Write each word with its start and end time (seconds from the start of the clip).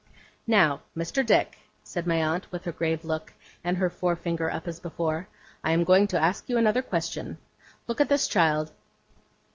'Now, 0.47 0.81
Mr. 0.97 1.23
Dick,' 1.23 1.59
said 1.83 2.07
my 2.07 2.23
aunt, 2.23 2.51
with 2.51 2.65
her 2.65 2.71
grave 2.71 3.05
look, 3.05 3.31
and 3.63 3.77
her 3.77 3.87
forefinger 3.87 4.49
up 4.49 4.67
as 4.67 4.79
before, 4.79 5.27
'I 5.63 5.71
am 5.73 5.83
going 5.83 6.07
to 6.07 6.19
ask 6.19 6.49
you 6.49 6.57
another 6.57 6.81
question. 6.81 7.37
Look 7.87 8.01
at 8.01 8.09
this 8.09 8.27
child. 8.27 8.71